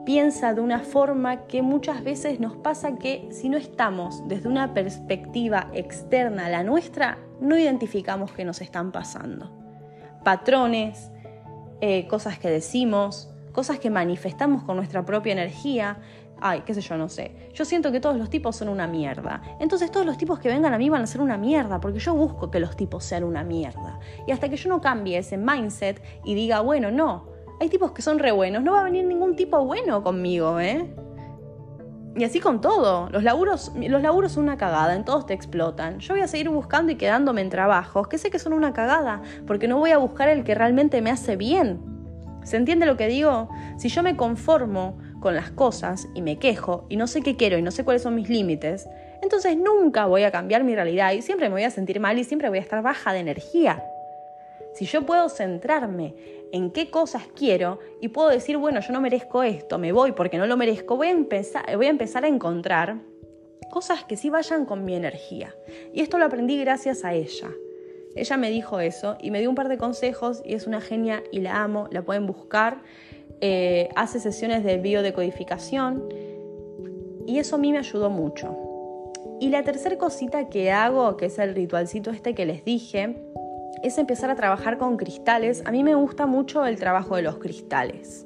piensa 0.06 0.54
de 0.54 0.62
una 0.62 0.80
forma 0.80 1.48
que 1.48 1.62
muchas 1.62 2.04
veces 2.04 2.40
nos 2.40 2.56
pasa 2.56 2.96
que 2.96 3.28
si 3.32 3.50
no 3.50 3.58
estamos 3.58 4.28
desde 4.28 4.48
una 4.48 4.74
perspectiva 4.74 5.70
externa 5.74 6.46
a 6.46 6.50
la 6.50 6.64
nuestra, 6.64 7.18
no 7.40 7.58
identificamos 7.58 8.32
qué 8.32 8.46
nos 8.46 8.62
están 8.62 8.92
pasando. 8.92 9.52
Patrones, 10.24 11.12
eh, 11.82 12.08
cosas 12.08 12.40
que 12.40 12.50
decimos, 12.50 13.30
cosas 13.52 13.80
que 13.80 13.90
manifestamos 13.90 14.64
con 14.64 14.76
nuestra 14.76 15.06
propia 15.06 15.34
energía. 15.34 16.00
Ay, 16.42 16.64
qué 16.66 16.74
sé 16.74 16.82
yo, 16.82 16.98
no 16.98 17.10
sé. 17.10 17.50
Yo 17.54 17.64
siento 17.64 17.92
que 17.92 18.00
todos 18.00 18.18
los 18.18 18.30
tipos 18.30 18.56
son 18.56 18.70
una 18.70 18.88
mierda. 18.88 19.42
Entonces 19.60 19.92
todos 19.92 20.06
los 20.06 20.18
tipos 20.18 20.40
que 20.40 20.50
vengan 20.50 20.74
a 20.74 20.78
mí 20.78 20.90
van 20.90 21.04
a 21.04 21.08
ser 21.08 21.22
una 21.22 21.38
mierda, 21.38 21.80
porque 21.80 22.00
yo 22.00 22.14
busco 22.14 22.52
que 22.52 22.60
los 22.60 22.76
tipos 22.76 23.04
sean 23.04 23.24
una 23.24 23.44
mierda. 23.44 24.00
Y 24.28 24.32
hasta 24.32 24.50
que 24.50 24.58
yo 24.58 24.70
no 24.70 24.82
cambie 24.82 25.18
ese 25.18 25.38
mindset 25.38 26.02
y 26.24 26.36
diga, 26.36 26.62
bueno, 26.62 26.92
no, 26.92 27.28
hay 27.60 27.70
tipos 27.70 27.92
que 27.94 28.02
son 28.02 28.20
re 28.20 28.32
buenos, 28.32 28.64
no 28.64 28.74
va 28.74 28.82
a 28.82 28.84
venir 28.84 29.06
ningún 29.06 29.36
tipo 29.36 29.64
bueno 29.64 30.04
conmigo, 30.04 30.60
¿eh? 30.60 30.94
Y 32.18 32.24
así 32.24 32.40
con 32.40 32.62
todo. 32.62 33.10
Los 33.10 33.24
laburos, 33.24 33.74
los 33.76 34.02
laburos 34.02 34.32
son 34.32 34.44
una 34.44 34.58
cagada, 34.58 34.96
en 34.96 35.04
todos 35.04 35.26
te 35.26 35.34
explotan. 35.34 36.00
Yo 36.00 36.14
voy 36.14 36.24
a 36.24 36.28
seguir 36.28 36.50
buscando 36.50 36.92
y 36.92 36.96
quedándome 36.96 37.42
en 37.42 37.50
trabajos 37.50 38.08
que 38.08 38.18
sé 38.18 38.32
que 38.32 38.40
son 38.40 38.54
una 38.54 38.72
cagada, 38.72 39.22
porque 39.46 39.68
no 39.68 39.80
voy 39.80 39.92
a 39.92 39.98
buscar 39.98 40.30
el 40.30 40.46
que 40.46 40.56
realmente 40.56 41.02
me 41.02 41.12
hace 41.12 41.36
bien. 41.36 41.82
¿Se 42.44 42.58
entiende 42.58 42.86
lo 42.86 42.96
que 42.96 43.08
digo? 43.08 43.50
Si 43.78 43.90
yo 43.90 44.02
me 44.02 44.16
conformo 44.16 44.98
con 45.20 45.36
las 45.36 45.52
cosas 45.52 46.08
y 46.14 46.22
me 46.22 46.38
quejo 46.38 46.86
y 46.88 46.96
no 46.96 47.08
sé 47.08 47.22
qué 47.22 47.36
quiero 47.36 47.58
y 47.58 47.62
no 47.62 47.72
sé 47.72 47.84
cuáles 47.84 48.04
son 48.04 48.16
mis 48.16 48.30
límites, 48.30 48.88
entonces 49.22 49.58
nunca 49.58 50.06
voy 50.06 50.24
a 50.24 50.32
cambiar 50.32 50.64
mi 50.64 50.76
realidad 50.76 51.12
y 51.14 51.22
siempre 51.22 51.50
me 51.50 51.56
voy 51.56 51.64
a 51.64 51.72
sentir 51.72 52.00
mal 52.00 52.18
y 52.20 52.24
siempre 52.24 52.48
voy 52.48 52.60
a 52.60 52.62
estar 52.62 52.82
baja 52.82 53.12
de 53.12 53.20
energía. 53.20 53.84
Si 54.76 54.86
yo 54.86 55.06
puedo 55.06 55.28
centrarme 55.30 56.14
en 56.56 56.72
qué 56.72 56.90
cosas 56.90 57.24
quiero 57.36 57.80
y 58.00 58.08
puedo 58.08 58.30
decir, 58.30 58.56
bueno, 58.56 58.80
yo 58.80 58.94
no 58.94 59.02
merezco 59.02 59.44
esto, 59.44 59.78
me 59.78 59.92
voy 59.92 60.14
porque 60.14 60.38
no 60.38 60.48
lo 60.48 60.56
merezco, 60.56 60.96
voy 60.96 61.08
a 61.08 61.12
empezar, 61.12 61.76
voy 61.76 61.88
a, 61.88 61.90
empezar 61.90 62.24
a 62.24 62.30
encontrar 62.30 63.02
cosas 63.70 64.06
que 64.06 64.16
sí 64.16 64.30
vayan 64.30 64.66
con 64.66 64.86
mi 64.86 64.96
energía. 64.96 65.54
Y 65.94 66.00
esto 66.00 66.18
lo 66.18 66.24
aprendí 66.24 66.58
gracias 66.58 67.04
a 67.04 67.14
ella. 67.14 67.50
Ella 68.16 68.38
me 68.38 68.50
dijo 68.50 68.80
eso 68.80 69.18
y 69.20 69.32
me 69.32 69.42
dio 69.42 69.50
un 69.50 69.56
par 69.56 69.68
de 69.68 69.78
consejos 69.78 70.42
y 70.46 70.54
es 70.54 70.66
una 70.66 70.80
genia 70.80 71.24
y 71.30 71.42
la 71.42 71.62
amo, 71.62 71.90
la 71.92 72.04
pueden 72.04 72.26
buscar. 72.26 72.82
Eh, 73.42 73.90
hace 73.98 74.22
sesiones 74.22 74.64
de 74.64 74.78
biodecodificación 74.78 76.08
y 77.28 77.40
eso 77.40 77.58
a 77.58 77.60
mí 77.60 77.74
me 77.74 77.80
ayudó 77.80 78.10
mucho. 78.10 78.58
Y 79.42 79.50
la 79.50 79.64
tercera 79.64 79.98
cosita 79.98 80.48
que 80.48 80.72
hago, 80.72 81.18
que 81.18 81.26
es 81.26 81.38
el 81.38 81.54
ritualcito 81.54 82.12
este 82.12 82.34
que 82.34 82.46
les 82.46 82.64
dije, 82.64 83.18
es 83.84 83.98
empezar 83.98 84.30
a 84.30 84.36
trabajar 84.36 84.78
con 84.78 84.98
cristales. 84.98 85.64
A 85.66 85.72
mí 85.72 85.84
me 85.84 85.96
gusta 85.96 86.26
mucho 86.26 86.66
el 86.66 86.78
trabajo 86.78 87.16
de 87.16 87.22
los 87.22 87.38
cristales. 87.38 88.26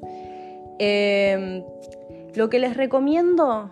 Em, 0.79 1.63
lo 2.36 2.50
que 2.50 2.60
les 2.60 2.77
recomiendo 2.77 3.72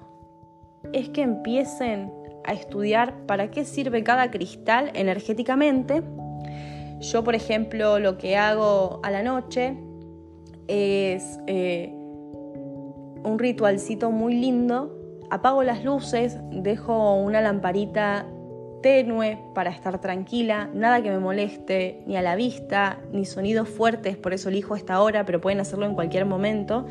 es 0.94 1.10
que 1.10 1.22
empiecen 1.22 2.12
a 2.46 2.54
estudiar 2.54 3.26
para 3.26 3.52
qué 3.52 3.66
sirve 3.66 4.04
cada 4.04 4.32
cristal 4.32 4.92
energéticamente. 4.94 6.04
Yo, 7.00 7.24
por 7.24 7.36
ejemplo, 7.36 8.00
lo 8.00 8.18
que 8.18 8.38
hago 8.38 9.00
a 9.04 9.12
la 9.12 9.24
noche 9.24 9.78
es 10.68 11.40
eh, 11.48 11.94
un 13.24 13.38
ritualcito 13.38 14.12
muy 14.12 14.34
lindo. 14.36 14.94
Apago 15.30 15.64
las 15.64 15.84
luces, 15.84 16.38
dejo 16.52 17.16
una 17.16 17.42
lamparita 17.42 18.26
tenue 18.82 19.40
para 19.54 19.70
estar 19.70 20.00
tranquila, 20.00 20.70
nada 20.74 21.02
que 21.02 21.10
me 21.10 21.20
moleste, 21.20 22.04
ni 22.06 22.18
a 22.18 22.22
la 22.22 22.36
vista, 22.36 23.00
ni 23.12 23.26
sonidos 23.26 23.70
fuertes, 23.70 24.18
por 24.18 24.34
eso 24.34 24.50
elijo 24.50 24.76
esta 24.76 25.02
hora, 25.02 25.26
pero 25.26 25.42
pueden 25.42 25.60
hacerlo 25.60 25.86
en 25.86 25.96
cualquier 25.96 26.26
momento. 26.26 26.86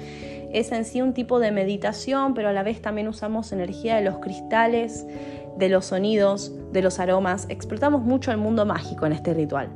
Es 0.53 0.73
en 0.73 0.85
sí 0.85 1.03
un 1.03 1.15
tipo 1.15 1.39
de 1.39 1.53
meditación, 1.53 2.35
pero 2.35 2.49
a 2.49 2.53
la 2.53 2.63
vez 2.63 2.83
también 2.83 3.09
usamos 3.09 3.53
energía 3.53 3.97
de 3.97 4.03
los 4.03 4.19
cristales 4.19 5.07
de 5.57 5.69
los 5.69 5.87
sonidos, 5.87 6.53
de 6.73 6.83
los 6.83 6.99
aromas. 6.99 7.47
Explotamos 7.49 8.03
mucho 8.03 8.31
el 8.31 8.37
mundo 8.39 8.67
mágico 8.67 9.07
en 9.07 9.13
este 9.13 9.35
ritual. 9.35 9.71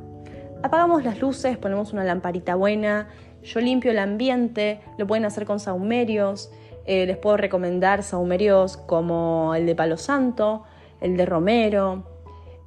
Apagamos 0.63 1.03
las 1.03 1.19
luces, 1.19 1.57
ponemos 1.57 1.91
una 1.91 2.03
lamparita 2.03 2.55
buena, 2.55 3.07
yo 3.43 3.59
limpio 3.59 3.91
el 3.91 3.97
ambiente, 3.97 4.79
lo 4.97 5.07
pueden 5.07 5.25
hacer 5.25 5.45
con 5.45 5.59
saumerios, 5.59 6.51
eh, 6.85 7.05
les 7.07 7.17
puedo 7.17 7.37
recomendar 7.37 8.03
saumerios 8.03 8.77
como 8.77 9.55
el 9.55 9.65
de 9.65 9.75
Palo 9.75 9.97
Santo, 9.97 10.63
el 11.01 11.17
de 11.17 11.25
Romero, 11.25 12.03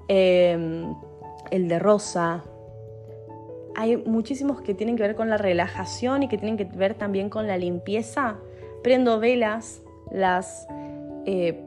eh, 0.08 0.84
el 1.50 1.68
de 1.68 1.78
Rosa. 1.78 2.44
Hay 3.76 3.96
muchísimos 3.96 4.60
que 4.60 4.74
tienen 4.74 4.96
que 4.96 5.02
ver 5.02 5.14
con 5.16 5.30
la 5.30 5.36
relajación 5.36 6.22
y 6.22 6.28
que 6.28 6.36
tienen 6.36 6.56
que 6.56 6.64
ver 6.64 6.94
también 6.94 7.30
con 7.30 7.46
la 7.46 7.56
limpieza. 7.56 8.36
Prendo 8.82 9.18
velas, 9.18 9.82
las 10.10 10.66
eh, 11.26 11.60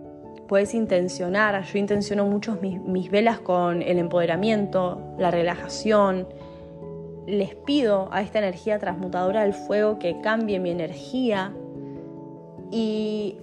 puedes 0.47 0.73
intencionar. 0.73 1.61
Yo 1.63 1.77
intenciono 1.77 2.25
mucho 2.25 2.57
mis, 2.61 3.11
velas 3.11 3.39
con 3.39 3.81
el 3.81 3.99
empoderamiento, 3.99 5.15
la 5.17 5.31
relajación. 5.31 6.27
Les 7.25 7.55
pido 7.55 8.07
a 8.11 8.21
esta 8.21 8.39
energía 8.39 8.79
transmutadora 8.79 9.43
del 9.43 9.53
fuego 9.53 9.99
que 9.99 10.21
cambie 10.21 10.59
mi 10.59 10.69
energía 10.71 11.53
y 12.71 13.37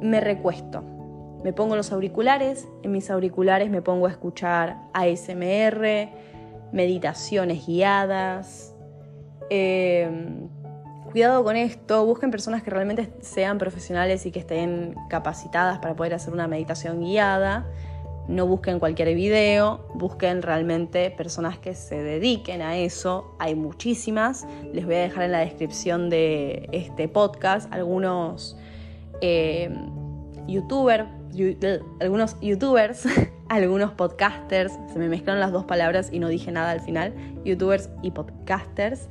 me 0.00 0.20
recuesto. 0.20 0.82
Me 1.42 1.52
pongo 1.52 1.76
los 1.76 1.92
auriculares, 1.92 2.68
en 2.82 2.92
mis 2.92 3.10
auriculares 3.10 3.70
me 3.70 3.82
pongo 3.82 4.06
a 4.06 4.10
escuchar 4.10 4.76
ASMR, 4.92 6.08
meditaciones 6.72 7.66
guiadas. 7.66 8.74
Eh, 9.50 10.08
Cuidado 11.12 11.44
con 11.44 11.56
esto, 11.56 12.06
busquen 12.06 12.30
personas 12.30 12.62
que 12.62 12.70
realmente 12.70 13.12
sean 13.20 13.58
profesionales 13.58 14.24
y 14.24 14.30
que 14.30 14.38
estén 14.38 14.94
capacitadas 15.10 15.78
para 15.78 15.94
poder 15.94 16.14
hacer 16.14 16.32
una 16.32 16.48
meditación 16.48 17.02
guiada. 17.02 17.66
No 18.28 18.46
busquen 18.46 18.78
cualquier 18.78 19.14
video, 19.14 19.86
busquen 19.92 20.40
realmente 20.40 21.10
personas 21.10 21.58
que 21.58 21.74
se 21.74 22.02
dediquen 22.02 22.62
a 22.62 22.78
eso. 22.78 23.36
Hay 23.38 23.54
muchísimas. 23.54 24.46
Les 24.72 24.86
voy 24.86 24.94
a 24.94 25.00
dejar 25.00 25.24
en 25.24 25.32
la 25.32 25.40
descripción 25.40 26.08
de 26.08 26.70
este 26.72 27.08
podcast 27.08 27.70
algunos 27.74 28.56
eh, 29.20 29.70
youtubers, 30.46 31.10
algunos 32.00 32.40
youtubers, 32.40 33.04
algunos 33.48 33.92
podcasters. 33.92 34.72
Se 34.92 34.98
me 34.98 35.08
mezclaron 35.08 35.40
las 35.40 35.52
dos 35.52 35.64
palabras 35.64 36.10
y 36.12 36.18
no 36.18 36.28
dije 36.28 36.52
nada 36.52 36.70
al 36.70 36.80
final. 36.80 37.14
Youtubers 37.44 37.90
y 38.02 38.10
podcasters 38.10 39.08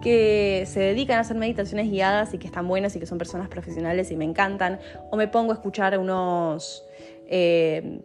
que 0.00 0.64
se 0.66 0.80
dedican 0.80 1.18
a 1.18 1.20
hacer 1.20 1.36
meditaciones 1.36 1.90
guiadas 1.90 2.32
y 2.34 2.38
que 2.38 2.46
están 2.46 2.66
buenas 2.66 2.96
y 2.96 3.00
que 3.00 3.06
son 3.06 3.18
personas 3.18 3.48
profesionales 3.48 4.10
y 4.10 4.16
me 4.16 4.24
encantan, 4.24 4.80
o 5.10 5.16
me 5.16 5.28
pongo 5.28 5.52
a 5.52 5.54
escuchar 5.54 5.98
unos, 5.98 6.84
eh, 7.26 8.00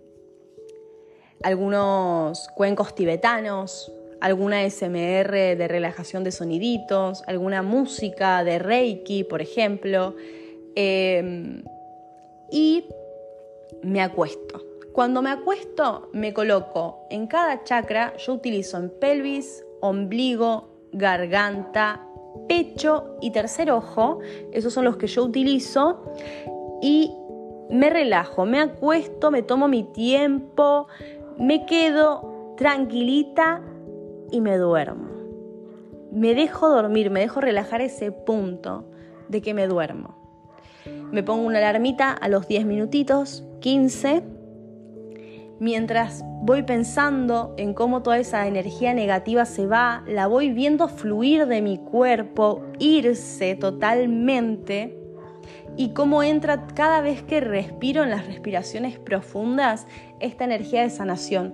algunos 1.43 2.49
cuencos 2.49 2.95
tibetanos, 2.95 3.91
alguna 4.19 4.63
SMR 4.69 5.55
de 5.55 5.67
relajación 5.67 6.23
de 6.23 6.31
soniditos, 6.31 7.23
alguna 7.27 7.61
música 7.61 8.43
de 8.43 8.59
Reiki, 8.59 9.23
por 9.23 9.41
ejemplo, 9.41 10.15
em, 10.75 11.63
y 12.51 12.85
me 13.85 14.01
acuesto. 14.01 14.61
Cuando 14.91 15.21
me 15.21 15.29
acuesto, 15.29 16.09
me 16.13 16.33
coloco 16.33 17.05
en 17.09 17.27
cada 17.27 17.63
chakra, 17.63 18.15
yo 18.17 18.33
utilizo 18.33 18.77
en 18.77 18.89
pelvis, 18.89 19.65
ombligo, 19.81 20.69
garganta, 20.91 22.07
pecho 22.47 23.17
y 23.21 23.31
tercer 23.31 23.71
ojo. 23.71 24.19
Esos 24.51 24.73
son 24.73 24.85
los 24.85 24.97
que 24.97 25.07
yo 25.07 25.23
utilizo. 25.23 26.13
Y 26.81 27.11
me 27.69 27.89
relajo, 27.89 28.45
me 28.45 28.59
acuesto, 28.59 29.31
me 29.31 29.43
tomo 29.43 29.67
mi 29.67 29.83
tiempo, 29.83 30.87
me 31.37 31.65
quedo 31.65 32.53
tranquilita 32.57 33.61
y 34.31 34.41
me 34.41 34.57
duermo. 34.57 35.09
Me 36.11 36.33
dejo 36.33 36.69
dormir, 36.69 37.11
me 37.11 37.19
dejo 37.19 37.41
relajar 37.41 37.81
ese 37.81 38.11
punto 38.11 38.85
de 39.27 39.41
que 39.41 39.53
me 39.53 39.67
duermo. 39.67 40.24
Me 41.11 41.23
pongo 41.23 41.45
una 41.45 41.59
alarmita 41.59 42.11
a 42.11 42.27
los 42.27 42.47
10 42.47 42.65
minutitos, 42.65 43.43
15 43.61 44.23
mientras 45.59 46.23
voy 46.41 46.63
pensando 46.63 47.53
en 47.57 47.73
cómo 47.73 48.01
toda 48.01 48.17
esa 48.17 48.47
energía 48.47 48.93
negativa 48.93 49.45
se 49.45 49.67
va, 49.67 50.03
la 50.07 50.27
voy 50.27 50.51
viendo 50.51 50.87
fluir 50.87 51.47
de 51.47 51.61
mi 51.61 51.77
cuerpo, 51.77 52.63
irse 52.79 53.55
totalmente, 53.55 54.97
y 55.77 55.89
cómo 55.89 56.23
entra 56.23 56.67
cada 56.67 57.01
vez 57.01 57.21
que 57.21 57.41
respiro 57.41 58.03
en 58.03 58.09
las 58.09 58.25
respiraciones 58.27 58.97
profundas 58.97 59.87
esta 60.19 60.45
energía 60.45 60.81
de 60.81 60.89
sanación. 60.89 61.53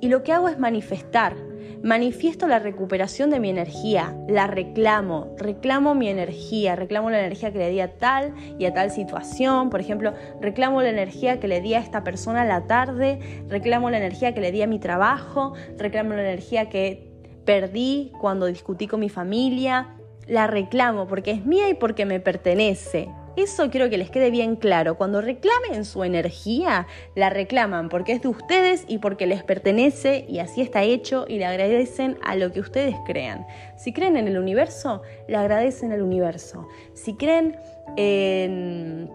Y 0.00 0.08
lo 0.08 0.22
que 0.22 0.32
hago 0.32 0.48
es 0.48 0.58
manifestar, 0.58 1.34
manifiesto 1.82 2.46
la 2.46 2.58
recuperación 2.58 3.30
de 3.30 3.40
mi 3.40 3.50
energía, 3.50 4.16
la 4.28 4.46
reclamo, 4.46 5.34
reclamo 5.38 5.94
mi 5.94 6.08
energía, 6.08 6.76
reclamo 6.76 7.10
la 7.10 7.18
energía 7.18 7.52
que 7.52 7.58
le 7.58 7.70
di 7.70 7.80
a 7.80 7.98
tal 7.98 8.34
y 8.58 8.64
a 8.66 8.74
tal 8.74 8.90
situación, 8.90 9.70
por 9.70 9.80
ejemplo, 9.80 10.12
reclamo 10.40 10.82
la 10.82 10.90
energía 10.90 11.40
que 11.40 11.48
le 11.48 11.60
di 11.60 11.74
a 11.74 11.80
esta 11.80 12.04
persona 12.04 12.44
la 12.44 12.66
tarde, 12.66 13.44
reclamo 13.48 13.90
la 13.90 13.98
energía 13.98 14.34
que 14.34 14.40
le 14.40 14.52
di 14.52 14.62
a 14.62 14.66
mi 14.66 14.78
trabajo, 14.78 15.54
reclamo 15.76 16.14
la 16.14 16.22
energía 16.22 16.68
que 16.68 17.10
perdí 17.44 18.12
cuando 18.20 18.46
discutí 18.46 18.86
con 18.86 19.00
mi 19.00 19.08
familia, 19.08 19.96
la 20.26 20.46
reclamo 20.46 21.08
porque 21.08 21.32
es 21.32 21.44
mía 21.44 21.68
y 21.70 21.74
porque 21.74 22.04
me 22.04 22.20
pertenece. 22.20 23.08
Eso 23.38 23.70
quiero 23.70 23.88
que 23.88 23.98
les 23.98 24.10
quede 24.10 24.32
bien 24.32 24.56
claro. 24.56 24.96
Cuando 24.96 25.20
reclamen 25.20 25.84
su 25.84 26.02
energía, 26.02 26.88
la 27.14 27.30
reclaman 27.30 27.88
porque 27.88 28.10
es 28.10 28.20
de 28.20 28.26
ustedes 28.26 28.84
y 28.88 28.98
porque 28.98 29.28
les 29.28 29.44
pertenece 29.44 30.26
y 30.28 30.40
así 30.40 30.60
está 30.60 30.82
hecho 30.82 31.24
y 31.28 31.38
le 31.38 31.46
agradecen 31.46 32.18
a 32.24 32.34
lo 32.34 32.50
que 32.50 32.58
ustedes 32.58 32.96
crean. 33.06 33.46
Si 33.76 33.92
creen 33.92 34.16
en 34.16 34.26
el 34.26 34.38
universo, 34.38 35.02
le 35.28 35.36
agradecen 35.36 35.92
al 35.92 36.02
universo. 36.02 36.66
Si 36.94 37.14
creen 37.14 37.56
en, 37.96 39.08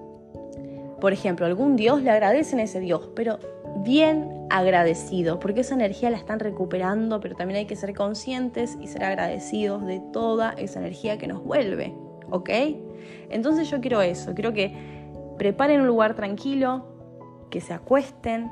por 1.01 1.11
ejemplo, 1.11 1.45
algún 1.45 1.75
Dios, 1.75 2.01
le 2.01 2.09
agradecen 2.09 2.59
a 2.59 2.63
ese 2.63 2.79
Dios, 2.79 3.09
pero 3.17 3.39
bien 3.83 4.47
agradecido, 4.49 5.37
porque 5.41 5.61
esa 5.61 5.75
energía 5.75 6.09
la 6.09 6.17
están 6.17 6.39
recuperando, 6.39 7.19
pero 7.19 7.35
también 7.35 7.57
hay 7.57 7.65
que 7.65 7.75
ser 7.75 7.93
conscientes 7.93 8.77
y 8.79 8.87
ser 8.87 9.03
agradecidos 9.03 9.85
de 9.85 10.01
toda 10.13 10.53
esa 10.57 10.79
energía 10.79 11.17
que 11.17 11.27
nos 11.27 11.43
vuelve, 11.43 11.93
¿ok? 12.33 12.49
Entonces 13.29 13.69
yo 13.69 13.79
quiero 13.79 14.01
eso, 14.01 14.33
quiero 14.33 14.53
que 14.53 14.75
preparen 15.37 15.81
un 15.81 15.87
lugar 15.87 16.15
tranquilo, 16.15 16.85
que 17.49 17.61
se 17.61 17.73
acuesten, 17.73 18.51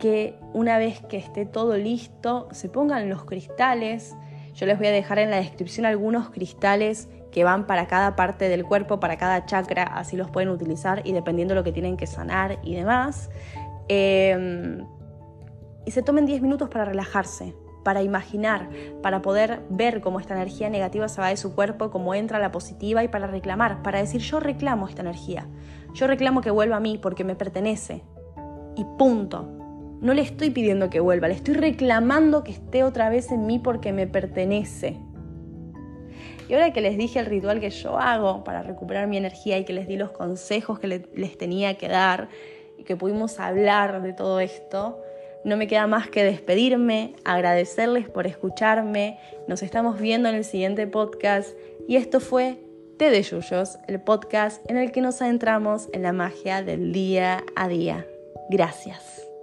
que 0.00 0.38
una 0.52 0.76
vez 0.76 1.00
que 1.08 1.16
esté 1.16 1.46
todo 1.46 1.76
listo, 1.76 2.48
se 2.50 2.68
pongan 2.68 3.08
los 3.08 3.24
cristales. 3.24 4.14
Yo 4.54 4.66
les 4.66 4.78
voy 4.78 4.88
a 4.88 4.90
dejar 4.90 5.20
en 5.20 5.30
la 5.30 5.36
descripción 5.36 5.86
algunos 5.86 6.30
cristales 6.30 7.08
que 7.30 7.44
van 7.44 7.66
para 7.66 7.86
cada 7.86 8.16
parte 8.16 8.48
del 8.48 8.64
cuerpo, 8.64 8.98
para 8.98 9.16
cada 9.16 9.46
chakra, 9.46 9.84
así 9.84 10.16
los 10.16 10.30
pueden 10.30 10.48
utilizar 10.48 11.02
y 11.04 11.12
dependiendo 11.12 11.54
de 11.54 11.60
lo 11.60 11.64
que 11.64 11.72
tienen 11.72 11.96
que 11.96 12.06
sanar 12.06 12.58
y 12.64 12.74
demás. 12.74 13.30
Em, 13.88 14.84
y 15.84 15.90
se 15.92 16.02
tomen 16.02 16.26
10 16.26 16.42
minutos 16.42 16.68
para 16.68 16.84
relajarse, 16.84 17.54
para 17.86 18.02
imaginar, 18.02 18.68
para 19.00 19.22
poder 19.22 19.60
ver 19.70 20.00
cómo 20.00 20.18
esta 20.18 20.34
energía 20.34 20.68
negativa 20.68 21.08
se 21.08 21.20
va 21.20 21.28
de 21.28 21.36
su 21.36 21.54
cuerpo, 21.54 21.92
cómo 21.92 22.16
entra 22.16 22.40
la 22.40 22.50
positiva 22.50 23.04
y 23.04 23.08
para 23.08 23.28
reclamar, 23.28 23.80
para 23.84 24.00
decir 24.00 24.20
yo 24.22 24.40
reclamo 24.40 24.88
esta 24.88 25.02
energía, 25.02 25.46
yo 25.94 26.08
reclamo 26.08 26.40
que 26.40 26.50
vuelva 26.50 26.78
a 26.78 26.80
mí 26.80 26.98
porque 27.00 27.22
me 27.22 27.36
pertenece. 27.36 28.02
Y 28.74 28.84
punto. 28.98 29.48
No 30.00 30.14
le 30.14 30.22
estoy 30.22 30.50
pidiendo 30.50 30.90
que 30.90 30.98
vuelva, 30.98 31.28
le 31.28 31.34
estoy 31.34 31.54
reclamando 31.54 32.42
que 32.42 32.50
esté 32.50 32.82
otra 32.82 33.08
vez 33.08 33.30
en 33.30 33.46
mí 33.46 33.60
porque 33.60 33.92
me 33.92 34.08
pertenece. 34.08 34.98
Y 36.48 36.54
ahora 36.54 36.72
que 36.72 36.80
les 36.80 36.98
dije 36.98 37.20
el 37.20 37.26
ritual 37.26 37.60
que 37.60 37.70
yo 37.70 38.00
hago 38.00 38.42
para 38.42 38.64
recuperar 38.64 39.06
mi 39.06 39.16
energía 39.16 39.58
y 39.58 39.64
que 39.64 39.72
les 39.72 39.86
di 39.86 39.96
los 39.96 40.10
consejos 40.10 40.80
que 40.80 40.88
les 40.88 41.38
tenía 41.38 41.78
que 41.78 41.86
dar 41.86 42.30
y 42.76 42.82
que 42.82 42.96
pudimos 42.96 43.38
hablar 43.38 44.02
de 44.02 44.12
todo 44.12 44.40
esto, 44.40 45.00
no 45.46 45.56
me 45.56 45.68
queda 45.68 45.86
más 45.86 46.10
que 46.10 46.24
despedirme, 46.24 47.14
agradecerles 47.24 48.08
por 48.08 48.26
escucharme. 48.26 49.20
Nos 49.46 49.62
estamos 49.62 50.00
viendo 50.00 50.28
en 50.28 50.34
el 50.34 50.44
siguiente 50.44 50.88
podcast 50.88 51.56
y 51.86 51.94
esto 51.94 52.18
fue 52.18 52.58
Té 52.98 53.10
de 53.10 53.22
Yuyos, 53.22 53.78
el 53.86 54.00
podcast 54.00 54.68
en 54.68 54.76
el 54.76 54.90
que 54.90 55.00
nos 55.00 55.22
adentramos 55.22 55.88
en 55.92 56.02
la 56.02 56.12
magia 56.12 56.62
del 56.62 56.92
día 56.92 57.44
a 57.54 57.68
día. 57.68 58.04
Gracias. 58.50 59.35